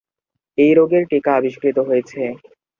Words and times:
এই 0.57 0.71
রোগের 0.77 1.03
টিকা 1.11 1.31
আবিষ্কৃত 1.39 1.77
হয়েছে। 1.87 2.21